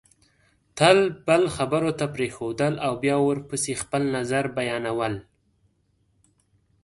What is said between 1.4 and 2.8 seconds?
خبرو ته پرېښودل